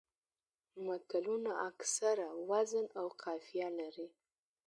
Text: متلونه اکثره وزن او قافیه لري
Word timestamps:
متلونه 0.85 1.51
اکثره 1.69 2.27
وزن 2.49 2.85
او 2.99 3.07
قافیه 3.23 3.69
لري 3.79 4.07